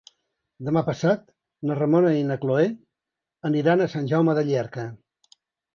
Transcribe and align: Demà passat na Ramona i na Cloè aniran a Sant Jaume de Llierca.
Demà 0.69 0.81
passat 0.87 1.27
na 1.71 1.77
Ramona 1.81 2.15
i 2.23 2.25
na 2.31 2.39
Cloè 2.47 2.67
aniran 3.53 3.87
a 3.87 3.91
Sant 3.95 4.13
Jaume 4.15 4.39
de 4.41 4.49
Llierca. 4.51 4.93